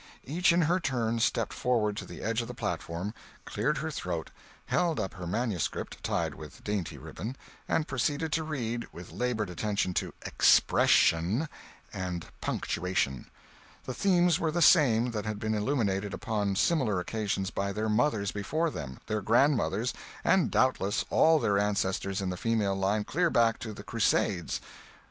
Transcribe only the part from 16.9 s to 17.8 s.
occasions by